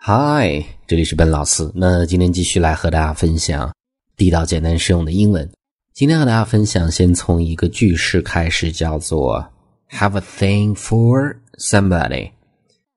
[0.00, 1.68] 嗨，这里是本老师。
[1.74, 3.74] 那今天继续来和大家分享
[4.16, 5.46] 地道、简单、实用的英文。
[5.92, 9.44] 今天和大家分享，先从一个句式开始，叫做
[9.90, 12.30] “have a thing for somebody”。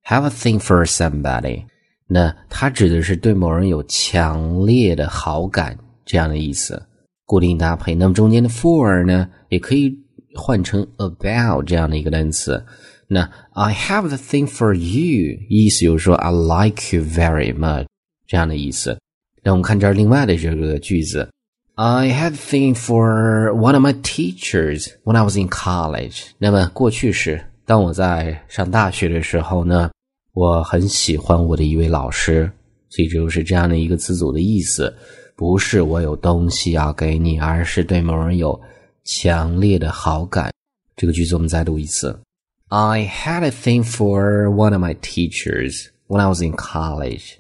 [0.06, 1.64] have a thing for somebody，
[2.06, 5.76] 那它指的是对某人有强烈的好感
[6.06, 6.82] 这样的意思，
[7.26, 7.96] 固定搭配。
[7.96, 9.90] 那么中间的 for 呢，也可以
[10.36, 12.64] 换成 about 这样的一个单词。
[13.08, 17.86] 那 I have the thing for you，意思就是说 I like you very much
[18.26, 18.98] 这样的意思。
[19.44, 21.30] 那我们看这儿另外的这个句子
[21.76, 26.28] ，I had thing for one of my teachers when I was in college。
[26.38, 29.92] 那么过去时，当我在上大学的时候呢，
[30.34, 32.50] 我很喜欢我的一位老师，
[32.90, 34.96] 所以就是这样的一个词组的意思，
[35.36, 38.58] 不是我有东西要给你，而是对某人有
[39.04, 40.52] 强烈的好感。
[40.96, 42.20] 这个句子我们再读一次。
[42.68, 47.36] I had a thing for one of my teachers when I was in college。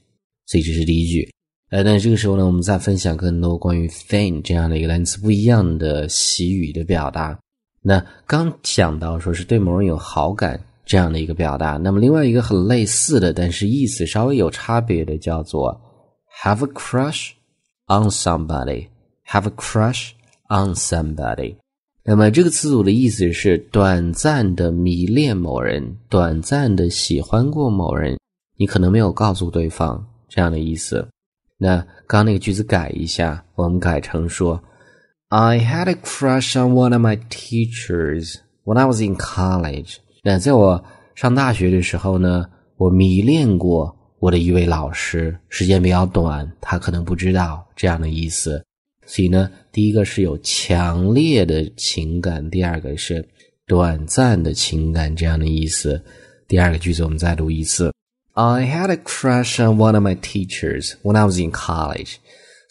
[0.45, 1.31] 所以这是第一句。
[1.69, 7.39] 呃，那这个时候呢，我们再分享更多关于 thing 这样的一个单词不一样的习语的表达。
[7.81, 15.79] 那刚讲到说是对某人有好感这样的一个表达，那么另外一个很类似的，但是意思稍微有差别的，叫做
[16.43, 17.29] have a crush
[17.87, 18.87] on somebody。
[19.25, 20.09] have a crush
[20.51, 21.55] on somebody。
[22.03, 28.17] 那么这个词组的意思是短暂的迷恋某人，短暂的喜欢过某人，
[28.57, 31.07] 你可能没有告诉对方这样的意思。
[31.57, 34.59] 那刚那个句子改一下，我们改成说
[35.29, 39.97] ：I had a crush on one of my teachers when I was in college。
[40.23, 48.65] 那在我上大学的时候呢，我迷恋过我的一位老师，时间比较短，他可能不知道这样的意思。
[49.13, 53.27] 所以呢，第一个是有强烈的情感，第二个是
[53.67, 56.01] 短暂的情感这样的意思。
[56.47, 57.91] 第二个句子我们再读一次
[58.35, 62.15] ：I had a crush on one of my teachers when I was in college。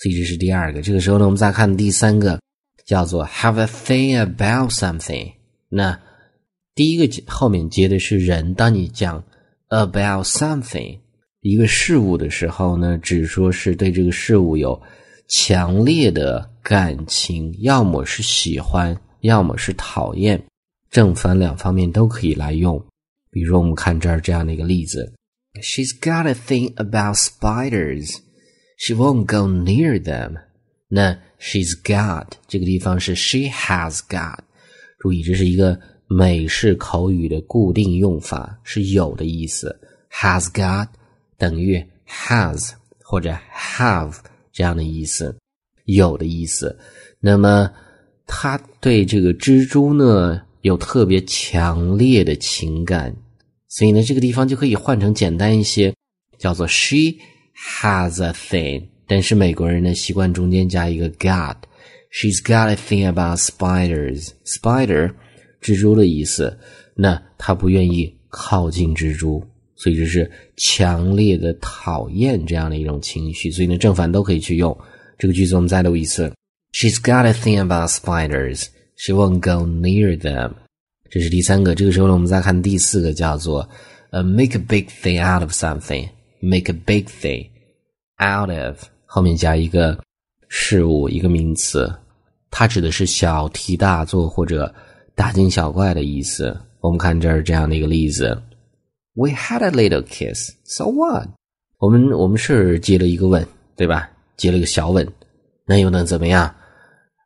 [0.02, 0.80] 所以这是第二个。
[0.80, 2.40] 这个时候呢，我们再看第三个，
[2.86, 5.32] 叫做 have a thing about something。
[5.68, 6.00] 那
[6.74, 9.22] 第一个后面接的是人，当你讲
[9.68, 11.00] about something
[11.42, 14.80] 一个事物的时候呢，只说是对这个事物有。
[15.30, 20.42] 强烈的感情，要么是喜欢，要么是讨厌，
[20.90, 22.84] 正反两方面都可以来用。
[23.30, 25.14] 比如我们看这儿这样的一个例子
[25.62, 28.16] ：She's got a thing about spiders.
[28.76, 30.34] She won't go near them.
[30.88, 34.38] 那 she's got 这个地方是 she has got。
[34.98, 39.80] 注意，这是一个美式口语的固定用法，是有的意思。
[40.10, 40.88] has got
[41.38, 42.72] 等于 has
[43.04, 44.16] 或者 have。
[44.60, 45.34] 这样的意思，
[45.86, 46.78] 有的意思。
[47.18, 47.70] 那么，
[48.26, 53.16] 他对这个蜘蛛呢有特别强烈的情感，
[53.68, 55.94] 所以呢，这个地方就可以换成简单一些，
[56.36, 57.16] 叫做 She
[57.56, 58.88] has a thing。
[59.06, 61.56] 但是美国人呢习惯中间加一个 got。
[62.12, 64.28] She's got a thing about spiders。
[64.44, 65.14] Spider，
[65.62, 66.58] 蜘蛛的意思。
[66.94, 69.42] 那他不愿意靠近蜘蛛。
[69.80, 74.76] 所以这是强烈的讨厌这样的一种情绪，所以呢正反都可以去用。
[75.18, 76.30] 这个句子我们再读一次
[76.74, 78.66] ：She's got a thing about spiders.
[78.96, 80.52] She won't go near them.
[81.08, 81.74] 这是第三个。
[81.74, 83.66] 这个时候呢，我们再看第四个，叫做
[84.10, 86.10] 呃，make a big thing out of something.
[86.40, 87.48] Make a big thing
[88.18, 89.98] out of 后面加一个
[90.48, 91.90] 事物，一个名词，
[92.50, 94.74] 它指的是小题大做或者
[95.14, 96.54] 大惊小怪的意思。
[96.80, 98.38] 我们看这儿这样的一个例子。
[99.19, 100.51] We had a little kiss.
[100.63, 101.29] So what?
[101.77, 104.09] 我们我们是接了一个吻，对吧？
[104.37, 105.07] 接了个小吻，
[105.65, 106.53] 那又能怎么样？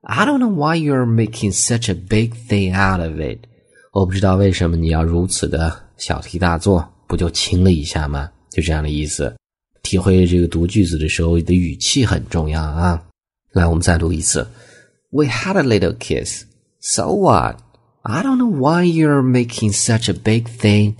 [0.02, 3.40] I don't know why you're making such a big thing out of it.
[3.92, 8.32] 我不知道为什么你要如此的小题大做，不就亲了一下吗？
[8.50, 9.36] 就这样的意思。
[9.82, 13.04] 体会这个读句子的时候的语气很重要啊。
[13.52, 14.48] 来，我们再读一次。
[15.10, 16.44] We had a little kiss.
[16.80, 17.58] So what?
[18.04, 20.96] I don't know why you're making such a big thing.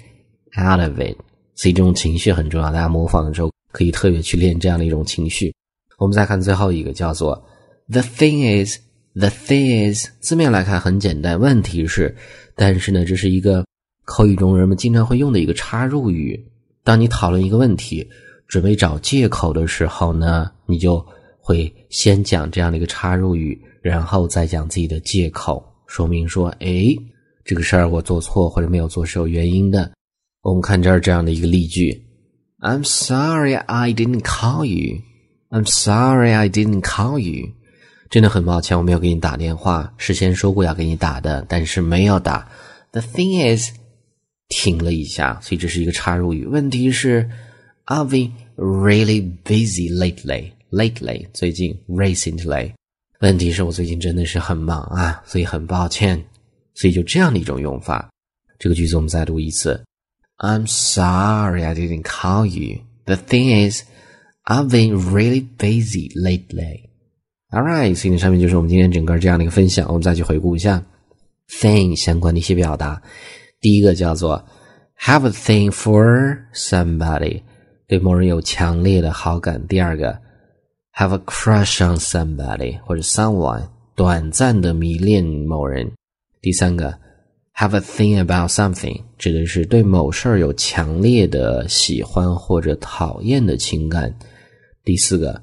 [0.57, 1.17] Out of it，
[1.55, 2.71] 所以这种情绪很重要。
[2.71, 5.53] 大家模仿的时候可以特别去练这样的一种情绪。
[5.99, 7.45] 我们再看最后一个，叫做
[7.89, 11.39] The thing is，The thing is，字面来看很简单。
[11.41, 12.15] 问题是，
[12.55, 13.65] 但是呢，这是一个
[14.05, 16.41] 口语中人们经常会用的一个插入语。
[16.83, 18.09] 当你讨论一个问题，
[18.47, 21.05] 准备找借口的时候呢，你就
[21.41, 26.95] 会先讲这样的一个插入语，然后再讲自己的借口，说明说，哎，
[27.45, 29.91] 这个事儿我做错或者没有做是有原因的。
[30.45, 32.05] 我们看这儿这样的一个例句
[32.61, 35.01] ：I'm sorry I didn't call you.
[35.49, 37.55] I'm sorry I didn't call you.
[38.11, 39.95] 真的很抱歉，我没有给你打电话。
[39.97, 42.47] 事先说过要给你打的，但是没有打。
[42.93, 43.71] The thing is，
[44.51, 46.45] 停了一下，所以这是一个插入语。
[46.45, 47.31] 问题是
[47.87, 50.53] I've been really busy lately.
[50.71, 52.73] Lately，最近，recently。
[53.21, 56.23] 问题是我最近真的是很忙啊，所以很抱歉。
[56.75, 58.11] 所以就这样的一种用法。
[58.59, 59.83] 这个句子我们再读一次。
[60.38, 62.82] I'm sorry I didn't call you.
[63.06, 63.84] The thing is,
[64.46, 66.90] I've been really busy lately.
[67.52, 69.88] Alright，所以上面就是我们今天整个这样的一个分享。
[69.88, 70.84] 我们再去回顾一下
[71.50, 73.02] thing 相关的一些表达。
[73.60, 74.46] 第一个叫做
[75.00, 77.42] have a thing for somebody，
[77.88, 79.66] 对某人有强烈的好感。
[79.68, 80.20] 第二个
[80.94, 85.92] have a crush on somebody 或者 someone，短暂的迷恋某人。
[86.42, 86.98] 第三个，
[87.56, 94.15] have a thing about something， 指的是对某事儿有强烈的喜欢或者讨厌的情感。
[94.85, 95.41] 第四个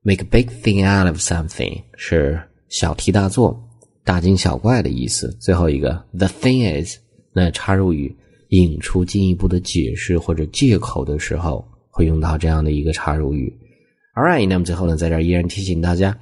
[0.00, 2.40] ，make a big thing out of something，是
[2.70, 3.62] 小题大做、
[4.02, 5.30] 大惊小怪的意思。
[5.38, 6.96] 最后一个，the thing is，
[7.34, 8.16] 那插入语
[8.48, 13.54] 引出进一步的解释或者借口的时候，会用到这样的一个插入语。
[14.14, 16.18] All right，那么最后呢，在这儿依然提醒大家。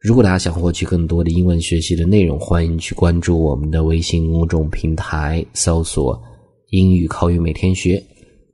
[0.00, 6.18] 如果大家想获取更多的英文学习的内容，欢迎去关注我们的微信公众平台，搜索
[6.70, 8.02] “英语口语每天学”，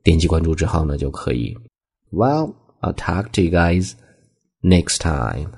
[0.02, 1.56] 点击关注之后呢，就可以。
[2.10, 3.92] Well, I'll talk to you guys
[4.62, 5.50] next time.